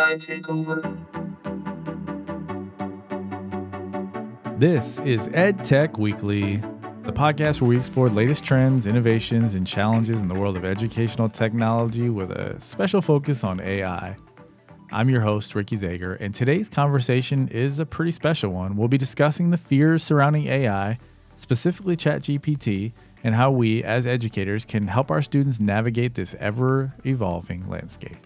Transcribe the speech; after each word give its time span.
AI 0.00 0.14
Takeover. 0.14 0.80
This 4.58 4.98
is 5.00 5.28
Ed 5.34 5.62
Tech 5.62 5.98
Weekly, 5.98 6.56
the 7.02 7.12
podcast 7.12 7.60
where 7.60 7.68
we 7.68 7.78
explore 7.78 8.08
latest 8.08 8.42
trends, 8.42 8.86
innovations, 8.86 9.52
and 9.52 9.66
challenges 9.66 10.22
in 10.22 10.28
the 10.28 10.34
world 10.34 10.56
of 10.56 10.64
educational 10.64 11.28
technology 11.28 12.08
with 12.08 12.30
a 12.30 12.58
special 12.62 13.02
focus 13.02 13.44
on 13.44 13.60
AI. 13.60 14.16
I'm 14.90 15.10
your 15.10 15.20
host, 15.20 15.54
Ricky 15.54 15.76
Zager, 15.76 16.16
and 16.18 16.34
today's 16.34 16.70
conversation 16.70 17.48
is 17.48 17.78
a 17.78 17.84
pretty 17.84 18.12
special 18.12 18.52
one. 18.52 18.78
We'll 18.78 18.88
be 18.88 18.96
discussing 18.96 19.50
the 19.50 19.58
fears 19.58 20.02
surrounding 20.02 20.46
AI, 20.46 20.98
specifically 21.36 21.98
ChatGPT, 21.98 22.92
and 23.22 23.34
how 23.34 23.50
we, 23.50 23.84
as 23.84 24.06
educators, 24.06 24.64
can 24.64 24.86
help 24.86 25.10
our 25.10 25.20
students 25.20 25.60
navigate 25.60 26.14
this 26.14 26.34
ever 26.40 26.94
evolving 27.04 27.68
landscape. 27.68 28.16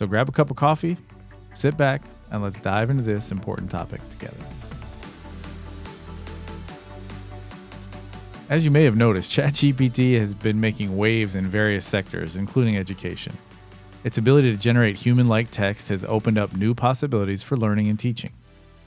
So 0.00 0.06
grab 0.06 0.30
a 0.30 0.32
cup 0.32 0.50
of 0.50 0.56
coffee, 0.56 0.96
sit 1.52 1.76
back, 1.76 2.00
and 2.30 2.42
let's 2.42 2.58
dive 2.58 2.88
into 2.88 3.02
this 3.02 3.30
important 3.30 3.70
topic 3.70 4.00
together. 4.08 4.42
As 8.48 8.64
you 8.64 8.70
may 8.70 8.84
have 8.84 8.96
noticed, 8.96 9.30
ChatGPT 9.30 10.18
has 10.18 10.32
been 10.32 10.58
making 10.58 10.96
waves 10.96 11.34
in 11.34 11.48
various 11.48 11.84
sectors, 11.84 12.34
including 12.34 12.78
education. 12.78 13.36
Its 14.02 14.16
ability 14.16 14.50
to 14.50 14.56
generate 14.56 14.96
human 14.96 15.28
like 15.28 15.50
text 15.50 15.90
has 15.90 16.02
opened 16.04 16.38
up 16.38 16.56
new 16.56 16.74
possibilities 16.74 17.42
for 17.42 17.58
learning 17.58 17.88
and 17.88 17.98
teaching. 17.98 18.32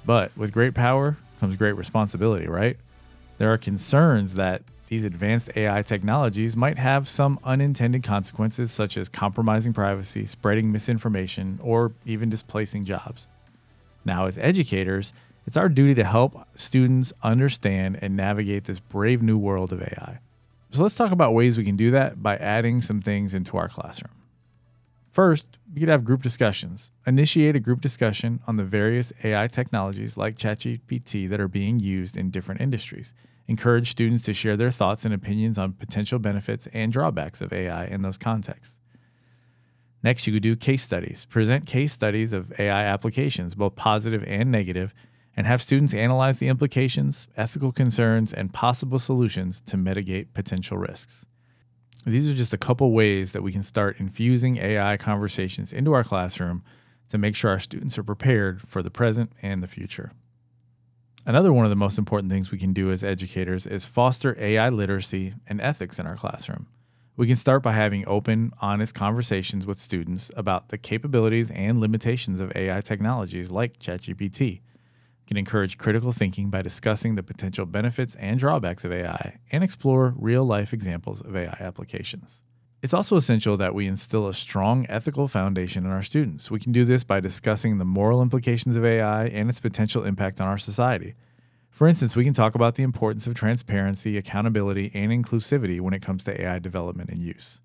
But 0.07 0.35
with 0.35 0.52
great 0.52 0.73
power 0.73 1.16
comes 1.40 1.55
great 1.57 1.73
responsibility, 1.73 2.48
right? 2.48 2.77
There 3.38 3.54
are 3.54 3.59
concerns 3.59 4.34
that 4.34 4.63
these 4.94 5.04
advanced 5.04 5.50
AI 5.56 5.82
technologies 5.82 6.56
might 6.56 6.78
have 6.78 7.10
some 7.10 7.40
unintended 7.44 8.04
consequences, 8.04 8.72
such 8.72 8.96
as 8.96 9.10
compromising 9.10 9.74
privacy, 9.74 10.24
spreading 10.27 10.72
misinformation, 10.72 11.60
or 11.63 11.94
even 12.05 12.30
displacing 12.30 12.85
jobs. 12.85 13.27
Now, 14.05 14.27
as 14.27 14.38
educators, 14.38 15.12
it's 15.48 15.58
our 15.58 15.68
duty 15.68 15.96
to 15.96 16.04
help 16.04 16.48
students 16.54 17.12
understand 17.24 17.98
and 18.04 18.16
navigate 18.16 18.66
this 18.66 18.77
brave 18.77 19.24
new 19.24 19.35
world 19.35 19.74
of 19.74 19.82
AI. 19.82 20.20
So, 20.70 20.84
let's 20.84 20.94
talk 20.94 21.12
about 21.12 21.34
ways 21.34 21.57
we 21.57 21.66
can 21.66 21.76
do 21.76 21.90
that 21.90 22.22
by 22.22 22.38
adding 22.38 22.84
some 22.84 23.02
things 23.02 23.34
into 23.34 23.57
our 23.57 23.70
classroom. 23.70 24.13
First, 25.14 25.60
we 25.72 25.80
could 25.80 25.90
have 25.90 26.06
group 26.06 26.24
discussions. 26.24 26.90
Initiate 27.06 27.56
a 27.56 27.60
group 27.60 27.82
discussion 27.82 28.40
on 28.48 28.58
the 28.58 28.64
various 28.64 29.14
AI 29.24 29.48
technologies 29.48 30.18
like 30.18 30.40
ChatGPT 30.40 31.30
that 31.30 31.40
are 31.40 31.48
being 31.48 31.80
used 31.80 32.18
in 32.18 32.32
different 32.32 32.62
industries. 32.62 33.14
Encourage 33.48 33.91
students 33.91 34.24
to 34.24 34.34
share 34.34 34.58
their 34.58 34.72
thoughts 34.72 35.06
and 35.06 35.14
opinions 35.14 35.60
on 35.60 35.74
potential 35.74 36.18
benefits 36.18 36.68
and 36.74 36.91
drawbacks 36.91 37.41
of 37.41 37.54
AI 37.54 37.86
in 37.86 38.02
those 38.02 38.18
contexts. 38.18 38.80
Next, 40.02 40.26
you 40.26 40.34
could 40.34 40.41
do 40.41 40.56
case 40.56 40.82
studies. 40.82 41.28
Present 41.30 41.68
case 41.68 41.94
studies 41.94 42.34
of 42.34 42.52
AI 42.60 42.84
applications, 42.84 43.54
both 43.54 43.76
positive 43.76 44.24
and 44.26 44.50
negative, 44.52 44.96
and 45.38 45.46
have 45.46 45.62
students 45.62 45.94
analyze 45.94 46.40
the 46.40 46.48
implications, 46.48 47.28
ethical 47.38 47.72
concerns, 47.72 48.34
and 48.34 48.52
possible 48.52 48.98
solutions 48.98 49.62
to 49.68 49.78
mitigate 49.78 50.34
potential 50.34 50.80
risks. 50.80 51.28
These 52.05 52.30
are 52.30 52.34
just 52.34 52.54
a 52.54 52.58
couple 52.58 52.91
ways 52.91 53.32
that 53.32 53.44
we 53.44 53.52
can 53.52 53.63
start 53.63 53.99
infusing 53.99 54.58
AI 54.58 54.98
conversations 54.98 55.72
into 55.72 55.94
our 55.94 56.04
classroom 56.04 56.63
to 57.10 57.18
make 57.18 57.35
sure 57.35 57.52
our 57.52 57.60
students 57.60 57.98
are 57.98 58.04
prepared 58.04 58.62
for 58.68 58.82
the 58.82 58.90
present 58.90 59.32
and 59.41 59.63
the 59.63 59.68
future. 59.68 60.12
Another 61.26 61.54
one 61.54 61.66
of 61.66 61.70
the 61.70 61.76
most 61.76 61.98
important 61.98 62.30
things 62.30 62.52
we 62.52 62.58
can 62.58 62.74
do 62.74 62.91
as 62.91 63.04
educators 63.04 63.66
is 63.66 63.85
foster 63.85 64.35
AI 64.38 64.68
literacy 64.68 65.34
and 65.47 65.62
ethics 65.62 65.97
in 65.97 66.06
our 66.06 66.18
classroom. 66.18 66.68
We 67.16 67.28
can 67.28 67.35
start 67.35 67.63
by 67.63 67.74
having 67.74 68.06
open, 68.07 68.52
honest 68.59 68.96
conversations 68.96 69.66
with 69.66 69.78
students 69.78 70.31
about 70.35 70.69
the 70.69 70.78
capabilities 70.78 71.52
and 71.52 71.80
limitations 71.80 72.40
of 72.40 72.52
AI 72.56 72.81
technologies 72.81 73.52
like 73.52 73.79
ChatGPT. 73.79 74.62
Can 75.28 75.38
encourage 75.38 75.78
critical 75.78 76.11
thinking 76.11 76.50
by 76.50 76.61
discussing 76.61 77.16
the 77.16 77.23
potential 77.23 77.66
benefits 77.66 78.16
and 78.16 78.39
drawbacks 78.39 78.84
of 78.84 78.91
AI 78.91 79.39
and 79.51 79.63
explore 79.63 80.13
real 80.17 80.44
life 80.44 80.73
examples 80.73 81.22
of 81.22 81.35
AI 81.35 81.57
applications. 81.59 82.41
It's 82.81 82.94
also 82.94 83.16
essential 83.16 83.56
that 83.56 83.73
we 83.73 83.88
instill 83.88 84.28
a 84.28 84.34
strong 84.34 84.85
ethical 84.89 85.29
foundation 85.29 85.85
in 85.85 85.91
our 85.91 86.03
students. 86.03 86.51
We 86.51 86.59
can 86.59 86.73
do 86.73 86.84
this 86.84 87.06
by 87.06 87.22
discussing 87.22 87.78
the 87.78 87.85
moral 87.85 88.22
implications 88.22 88.75
of 88.75 88.84
AI 88.84 89.28
and 89.28 89.50
its 89.50 89.61
potential 89.61 90.03
impact 90.03 90.41
on 90.41 90.47
our 90.47 90.57
society. 90.57 91.16
For 91.69 91.88
instance, 91.88 92.17
we 92.17 92.25
can 92.25 92.34
talk 92.34 92.55
about 92.55 92.75
the 92.75 92.84
importance 92.84 93.25
of 93.25 93.35
transparency, 93.35 94.17
accountability, 94.17 94.91
and 94.94 95.13
inclusivity 95.13 95.79
when 95.79 95.94
it 95.94 96.01
comes 96.01 96.25
to 96.25 96.41
AI 96.41 96.59
development 96.59 97.09
and 97.09 97.19
use. 97.19 97.61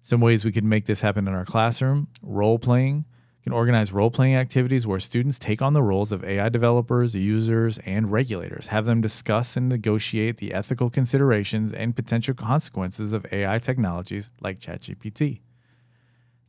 Some 0.00 0.22
ways 0.22 0.44
we 0.46 0.52
could 0.52 0.64
make 0.64 0.86
this 0.86 1.02
happen 1.02 1.28
in 1.28 1.34
our 1.34 1.44
classroom 1.44 2.08
role 2.22 2.58
playing, 2.58 3.04
can 3.46 3.52
organize 3.52 3.92
role 3.92 4.10
playing 4.10 4.34
activities 4.34 4.88
where 4.88 4.98
students 4.98 5.38
take 5.38 5.62
on 5.62 5.72
the 5.72 5.80
roles 5.80 6.10
of 6.10 6.24
AI 6.24 6.48
developers, 6.48 7.14
users, 7.14 7.78
and 7.86 8.10
regulators, 8.10 8.66
have 8.66 8.86
them 8.86 9.00
discuss 9.00 9.56
and 9.56 9.68
negotiate 9.68 10.38
the 10.38 10.52
ethical 10.52 10.90
considerations 10.90 11.72
and 11.72 11.94
potential 11.94 12.34
consequences 12.34 13.12
of 13.12 13.24
AI 13.30 13.60
technologies 13.60 14.30
like 14.40 14.58
ChatGPT. 14.58 15.30
You 15.30 15.40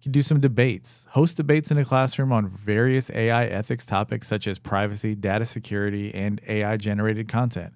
can 0.01 0.11
do 0.11 0.23
some 0.23 0.39
debates, 0.39 1.05
host 1.09 1.37
debates 1.37 1.69
in 1.69 1.77
a 1.77 1.85
classroom 1.85 2.31
on 2.31 2.49
various 2.49 3.11
AI 3.11 3.45
ethics 3.45 3.85
topics 3.85 4.27
such 4.27 4.47
as 4.47 4.57
privacy, 4.57 5.13
data 5.13 5.45
security, 5.45 6.11
and 6.15 6.41
AI 6.47 6.77
generated 6.77 7.27
content. 7.27 7.73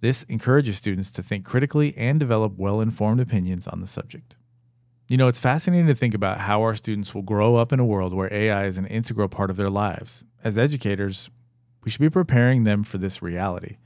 This 0.00 0.24
encourages 0.24 0.76
students 0.76 1.12
to 1.12 1.22
think 1.22 1.44
critically 1.44 1.96
and 1.96 2.18
develop 2.18 2.58
well 2.58 2.80
informed 2.80 3.20
opinions 3.20 3.68
on 3.68 3.80
the 3.80 3.86
subject. 3.86 4.34
You 5.08 5.16
know, 5.16 5.28
it's 5.28 5.38
fascinating 5.38 5.88
to 5.88 5.94
think 5.94 6.14
about 6.14 6.38
how 6.38 6.62
our 6.62 6.74
students 6.74 7.14
will 7.14 7.22
grow 7.22 7.56
up 7.56 7.72
in 7.72 7.80
a 7.80 7.84
world 7.84 8.14
where 8.14 8.32
AI 8.32 8.66
is 8.66 8.78
an 8.78 8.86
integral 8.86 9.28
part 9.28 9.50
of 9.50 9.56
their 9.56 9.68
lives. 9.68 10.24
As 10.42 10.56
educators, 10.56 11.28
we 11.84 11.90
should 11.90 12.00
be 12.00 12.08
preparing 12.08 12.64
them 12.64 12.84
for 12.84 12.98
this 12.98 13.20
reality. 13.20 13.76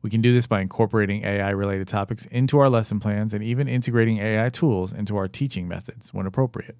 We 0.00 0.10
can 0.10 0.20
do 0.20 0.32
this 0.32 0.48
by 0.48 0.60
incorporating 0.60 1.24
AI 1.24 1.50
related 1.50 1.86
topics 1.86 2.26
into 2.26 2.58
our 2.58 2.68
lesson 2.68 2.98
plans 2.98 3.32
and 3.32 3.44
even 3.44 3.68
integrating 3.68 4.18
AI 4.18 4.48
tools 4.48 4.92
into 4.92 5.16
our 5.16 5.28
teaching 5.28 5.68
methods 5.68 6.12
when 6.12 6.26
appropriate. 6.26 6.78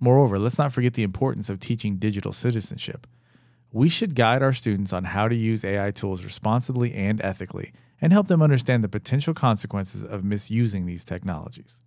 Moreover, 0.00 0.38
let's 0.38 0.58
not 0.58 0.72
forget 0.72 0.94
the 0.94 1.04
importance 1.04 1.48
of 1.48 1.60
teaching 1.60 1.96
digital 1.96 2.32
citizenship. 2.32 3.06
We 3.70 3.88
should 3.88 4.16
guide 4.16 4.42
our 4.42 4.52
students 4.52 4.92
on 4.92 5.04
how 5.04 5.28
to 5.28 5.34
use 5.34 5.64
AI 5.64 5.92
tools 5.92 6.24
responsibly 6.24 6.92
and 6.94 7.20
ethically 7.22 7.72
and 8.00 8.12
help 8.12 8.26
them 8.26 8.42
understand 8.42 8.82
the 8.82 8.88
potential 8.88 9.34
consequences 9.34 10.02
of 10.02 10.24
misusing 10.24 10.86
these 10.86 11.04
technologies. 11.04 11.80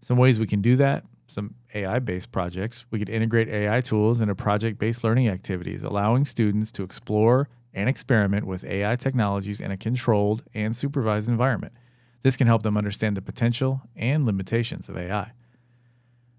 Some 0.00 0.16
ways 0.16 0.38
we 0.38 0.46
can 0.46 0.60
do 0.60 0.76
that 0.76 1.04
some 1.28 1.54
AI 1.74 1.98
based 2.00 2.32
projects. 2.32 2.86
We 2.90 2.98
could 2.98 3.08
integrate 3.08 3.48
AI 3.48 3.80
tools 3.80 4.20
into 4.20 4.34
project 4.34 4.78
based 4.78 5.04
learning 5.04 5.28
activities, 5.28 5.82
allowing 5.82 6.24
students 6.24 6.72
to 6.72 6.82
explore 6.82 7.48
and 7.74 7.88
experiment 7.88 8.46
with 8.46 8.64
AI 8.64 8.96
technologies 8.96 9.60
in 9.60 9.70
a 9.70 9.76
controlled 9.76 10.42
and 10.54 10.74
supervised 10.74 11.28
environment. 11.28 11.74
This 12.22 12.36
can 12.36 12.46
help 12.46 12.62
them 12.62 12.76
understand 12.76 13.16
the 13.16 13.22
potential 13.22 13.82
and 13.94 14.26
limitations 14.26 14.88
of 14.88 14.96
AI. 14.96 15.32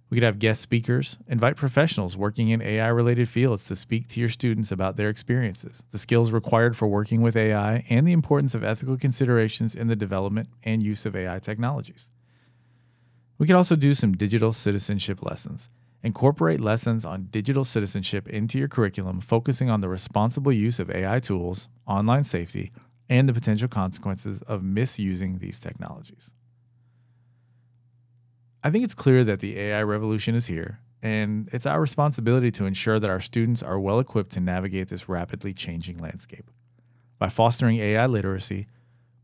We 0.09 0.15
could 0.15 0.23
have 0.23 0.39
guest 0.39 0.61
speakers, 0.61 1.17
invite 1.27 1.55
professionals 1.55 2.17
working 2.17 2.49
in 2.49 2.63
AI 2.63 2.87
related 2.87 3.29
fields 3.29 3.63
to 3.65 3.75
speak 3.75 4.07
to 4.09 4.19
your 4.19 4.27
students 4.27 4.71
about 4.71 4.97
their 4.97 5.07
experiences, 5.07 5.83
the 5.91 5.99
skills 5.99 6.31
required 6.31 6.75
for 6.75 6.87
working 6.87 7.21
with 7.21 7.37
AI, 7.37 7.85
and 7.89 8.07
the 8.07 8.11
importance 8.11 8.55
of 8.55 8.63
ethical 8.63 8.97
considerations 8.97 9.75
in 9.75 9.87
the 9.87 9.95
development 9.95 10.49
and 10.63 10.81
use 10.81 11.05
of 11.05 11.15
AI 11.15 11.37
technologies. 11.37 12.09
We 13.39 13.47
could 13.47 13.55
also 13.55 13.77
do 13.77 13.93
some 13.93 14.17
digital 14.17 14.51
citizenship 14.51 15.23
lessons. 15.23 15.69
Incorporate 16.03 16.59
lessons 16.59 17.05
on 17.05 17.27
digital 17.31 17.63
citizenship 17.63 18.27
into 18.27 18.59
your 18.59 18.67
curriculum, 18.67 19.21
focusing 19.21 19.69
on 19.69 19.79
the 19.79 19.89
responsible 19.89 20.51
use 20.51 20.77
of 20.77 20.91
AI 20.91 21.21
tools, 21.21 21.69
online 21.87 22.25
safety, 22.25 22.71
and 23.09 23.27
the 23.27 23.33
potential 23.33 23.69
consequences 23.69 24.41
of 24.43 24.61
misusing 24.61 25.39
these 25.39 25.57
technologies. 25.57 26.31
I 28.61 28.71
think 28.71 28.83
it's 28.83 28.93
clear 28.93 29.23
that 29.23 29.39
the 29.39 29.57
AI 29.57 29.83
revolution 29.83 30.35
is 30.35 30.47
here, 30.47 30.79
and 31.01 31.49
it's 31.53 31.65
our 31.65 31.79
responsibility 31.79 32.51
to 32.51 32.65
ensure 32.65 32.99
that 32.99 33.09
our 33.09 33.21
students 33.21 33.63
are 33.63 33.79
well 33.79 33.99
equipped 33.99 34.33
to 34.33 34.41
navigate 34.41 34.89
this 34.89 35.07
rapidly 35.07 35.53
changing 35.53 35.97
landscape. 35.97 36.51
By 37.17 37.29
fostering 37.29 37.77
AI 37.77 38.05
literacy, 38.05 38.67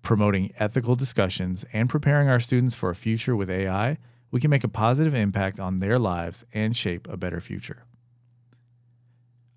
promoting 0.05 0.53
ethical 0.57 0.95
discussions, 0.95 1.65
and 1.73 1.89
preparing 1.89 2.29
our 2.29 2.39
students 2.39 2.75
for 2.75 2.89
a 2.89 2.95
future 2.95 3.35
with 3.35 3.49
AI, 3.49 3.97
we 4.31 4.39
can 4.39 4.49
make 4.49 4.63
a 4.63 4.69
positive 4.69 5.13
impact 5.13 5.59
on 5.59 5.79
their 5.79 5.99
lives 5.99 6.45
and 6.53 6.77
shape 6.77 7.07
a 7.09 7.17
better 7.17 7.41
future. 7.41 7.83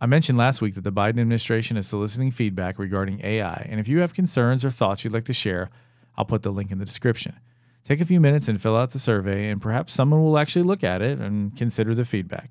I 0.01 0.07
mentioned 0.07 0.39
last 0.39 0.63
week 0.63 0.75
that 0.75 0.85
the 0.85 0.93
Biden 0.93 1.21
administration 1.21 1.77
is 1.77 1.87
soliciting 1.87 2.31
feedback 2.31 2.79
regarding 2.79 3.21
AI, 3.23 3.67
and 3.69 3.79
if 3.79 3.89
you 3.89 3.99
have 3.99 4.15
concerns 4.15 4.65
or 4.65 4.71
thoughts 4.71 5.05
you'd 5.05 5.13
like 5.13 5.27
to 5.27 5.33
share, 5.33 5.71
I'll 6.17 6.25
put 6.25 6.43
the 6.43 6.51
link 6.51 6.71
in 6.71 6.79
the 6.79 6.85
description. 6.85 7.39
Take 7.85 8.01
a 8.01 8.05
few 8.05 8.21
minutes 8.21 8.49
and 8.49 8.61
fill 8.61 8.77
out 8.77 8.91
the 8.91 8.99
survey, 8.99 9.51
and 9.51 9.61
perhaps 9.61 9.93
someone 9.93 10.23
will 10.23 10.39
actually 10.39 10.63
look 10.63 10.83
at 10.83 11.03
it 11.03 11.19
and 11.19 11.57
consider 11.57 11.95
the 11.95 12.05
feedback. 12.05 12.51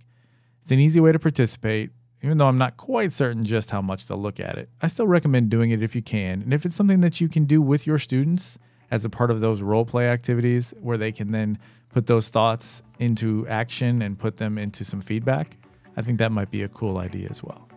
It's 0.61 0.71
an 0.71 0.79
easy 0.79 0.99
way 0.99 1.11
to 1.13 1.19
participate, 1.19 1.91
even 2.21 2.37
though 2.37 2.47
I'm 2.47 2.57
not 2.57 2.77
quite 2.77 3.13
certain 3.13 3.45
just 3.45 3.69
how 3.69 3.81
much 3.81 4.07
they'll 4.07 4.17
look 4.17 4.39
at 4.39 4.57
it. 4.57 4.69
I 4.81 4.87
still 4.87 5.07
recommend 5.07 5.49
doing 5.49 5.71
it 5.71 5.83
if 5.83 5.95
you 5.95 6.01
can. 6.01 6.41
And 6.41 6.53
if 6.53 6.65
it's 6.65 6.75
something 6.75 7.01
that 7.01 7.21
you 7.21 7.29
can 7.29 7.45
do 7.45 7.61
with 7.61 7.85
your 7.85 7.99
students 7.99 8.57
as 8.89 9.05
a 9.05 9.09
part 9.09 9.31
of 9.31 9.41
those 9.41 9.61
role 9.61 9.85
play 9.85 10.09
activities 10.09 10.73
where 10.81 10.97
they 10.97 11.11
can 11.11 11.31
then 11.31 11.57
put 11.89 12.07
those 12.07 12.29
thoughts 12.29 12.81
into 12.99 13.47
action 13.47 14.01
and 14.01 14.17
put 14.17 14.37
them 14.37 14.57
into 14.57 14.83
some 14.83 15.01
feedback, 15.01 15.57
I 15.95 16.01
think 16.01 16.17
that 16.19 16.31
might 16.31 16.51
be 16.51 16.63
a 16.63 16.67
cool 16.67 16.97
idea 16.97 17.27
as 17.29 17.43
well. 17.43 17.67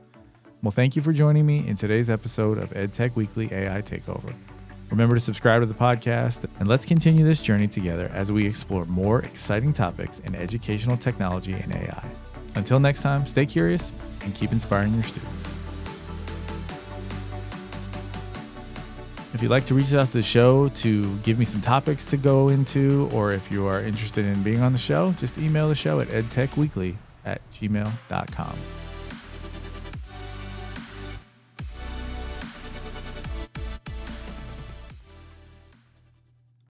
Well, 0.62 0.72
thank 0.72 0.94
you 0.94 1.02
for 1.02 1.12
joining 1.12 1.46
me 1.46 1.66
in 1.66 1.76
today's 1.76 2.10
episode 2.10 2.58
of 2.58 2.70
EdTech 2.70 3.16
Weekly 3.16 3.48
AI 3.50 3.80
Takeover. 3.80 4.34
Remember 4.90 5.14
to 5.14 5.20
subscribe 5.20 5.62
to 5.62 5.66
the 5.66 5.72
podcast, 5.74 6.46
and 6.58 6.68
let's 6.68 6.84
continue 6.84 7.24
this 7.24 7.40
journey 7.40 7.68
together 7.68 8.10
as 8.12 8.32
we 8.32 8.44
explore 8.44 8.84
more 8.86 9.20
exciting 9.20 9.72
topics 9.72 10.18
in 10.18 10.34
educational 10.34 10.96
technology 10.96 11.52
and 11.54 11.74
AI. 11.74 12.29
Until 12.54 12.80
next 12.80 13.02
time, 13.02 13.26
stay 13.26 13.46
curious 13.46 13.92
and 14.22 14.34
keep 14.34 14.52
inspiring 14.52 14.92
your 14.94 15.04
students. 15.04 15.40
If 19.32 19.42
you'd 19.42 19.50
like 19.50 19.64
to 19.66 19.74
reach 19.74 19.92
out 19.92 20.08
to 20.08 20.12
the 20.12 20.22
show 20.22 20.68
to 20.68 21.16
give 21.18 21.38
me 21.38 21.44
some 21.46 21.60
topics 21.60 22.04
to 22.06 22.16
go 22.16 22.48
into, 22.48 23.08
or 23.12 23.32
if 23.32 23.50
you 23.50 23.66
are 23.66 23.80
interested 23.80 24.26
in 24.26 24.42
being 24.42 24.60
on 24.60 24.72
the 24.72 24.78
show, 24.78 25.14
just 25.18 25.38
email 25.38 25.68
the 25.68 25.74
show 25.74 26.00
at 26.00 26.08
edtechweekly 26.08 26.96
at 27.24 27.40
gmail.com. 27.52 28.79